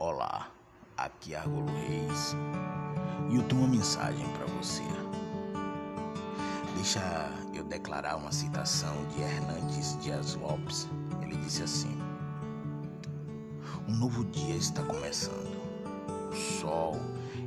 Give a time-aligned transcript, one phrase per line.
[0.00, 0.48] Olá,
[0.96, 2.36] aqui é Argolo Reis
[3.28, 4.84] e eu tenho uma mensagem para você.
[6.76, 7.00] Deixa
[7.52, 10.88] eu declarar uma citação de Hernandes Dias Lopes.
[11.20, 12.00] Ele disse assim:
[13.88, 15.58] Um novo dia está começando.
[16.30, 17.00] O sol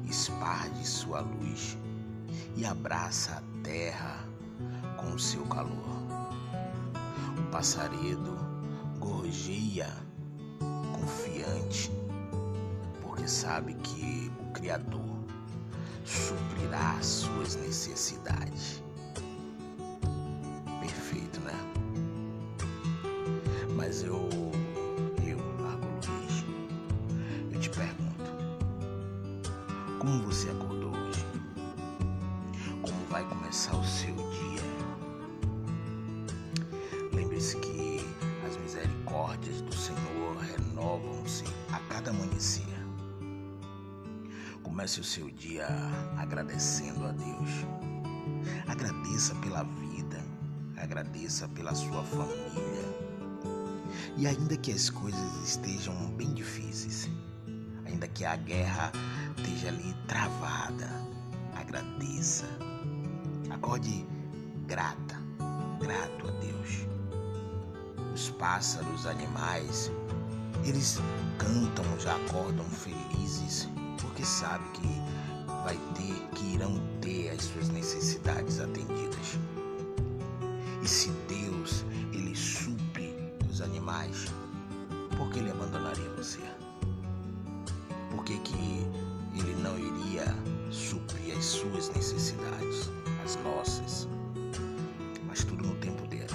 [0.10, 1.78] esparge sua luz
[2.58, 4.26] e abraça a terra
[4.98, 6.02] com o seu calor.
[7.40, 8.38] O passaredo
[9.00, 9.88] gorjeia
[10.92, 11.90] confiante
[13.22, 15.20] porque sabe que o Criador
[16.04, 18.82] suprirá suas necessidades.
[20.80, 21.54] Perfeito, né?
[23.76, 24.28] Mas eu,
[25.24, 26.44] eu, Marco Luiz,
[27.54, 28.32] eu te pergunto:
[30.00, 31.26] como você acordou hoje?
[32.82, 34.62] Como vai começar o seu dia?
[37.14, 38.04] Lembre-se que
[38.48, 42.81] as misericórdias do Senhor renovam-se a cada amanhecer.
[44.72, 45.68] Comece o seu dia
[46.18, 47.50] agradecendo a Deus.
[48.70, 50.24] Agradeça pela vida,
[50.78, 52.86] agradeça pela sua família.
[54.16, 57.10] E ainda que as coisas estejam bem difíceis,
[57.86, 58.94] ainda que a guerra
[59.36, 60.90] esteja ali travada,
[61.54, 62.46] agradeça.
[63.50, 64.08] Acorde
[64.68, 65.22] grata,
[65.82, 66.88] grato a Deus.
[68.14, 69.92] Os pássaros, animais,
[70.64, 70.98] eles
[71.38, 73.68] cantam, já acordam felizes
[74.22, 74.88] porque sabe que
[75.64, 79.40] vai ter, que irão ter as suas necessidades atendidas.
[80.84, 83.16] E se Deus ele supre
[83.50, 84.28] os animais,
[85.18, 86.40] por que ele abandonaria você?
[88.12, 88.86] Por que, que
[89.36, 90.26] ele não iria
[90.70, 92.92] suprir as suas necessidades,
[93.26, 94.08] as nossas?
[95.28, 96.28] Mas tudo no tempo dele.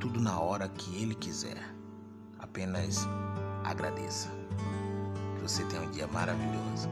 [0.00, 1.74] Tudo na hora que ele quiser.
[2.38, 3.06] Apenas
[3.64, 4.30] agradeça
[5.48, 6.90] você tenha um dia maravilhoso.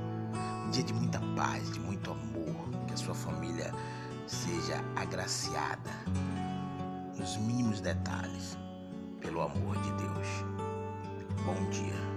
[0.67, 2.87] Um dia de muita paz, de muito amor.
[2.87, 3.71] Que a sua família
[4.27, 5.91] seja agraciada
[7.17, 8.57] nos mínimos detalhes
[9.21, 10.29] pelo amor de Deus.
[11.45, 12.16] Bom dia.